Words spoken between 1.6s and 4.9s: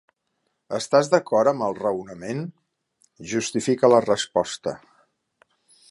el raonament? Justifica la resposta.